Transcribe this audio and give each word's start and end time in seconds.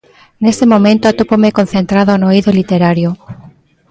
Neste 0.43 0.65
momento 0.73 1.05
atópome 1.07 1.55
concentrado 1.59 2.11
no 2.17 2.27
eido 2.35 2.51
literario. 2.59 3.09